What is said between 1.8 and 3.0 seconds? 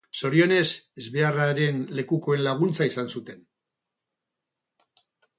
lekukoen laguntza